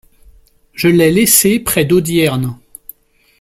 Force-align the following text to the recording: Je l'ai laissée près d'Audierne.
Je 0.73 0.87
l'ai 0.87 1.11
laissée 1.11 1.59
près 1.59 1.85
d'Audierne. 1.85 2.57